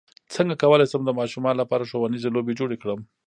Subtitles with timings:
[0.35, 2.99] څنګه کولی شم د ماشومانو لپاره ښوونیزې لوبې جوړې کړم